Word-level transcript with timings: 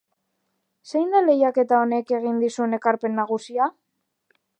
Zein 0.93 1.11
da 1.15 1.19
lehiaketa 1.25 1.81
honek 1.81 2.13
egin 2.19 2.39
dizu 2.45 2.65
ekarpen 2.79 3.17
nagusia? 3.21 3.69